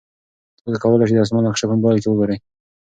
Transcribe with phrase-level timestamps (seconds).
[0.63, 2.37] تاسي کولای شئ د اسمان نقشه په موبایل کې وګورئ.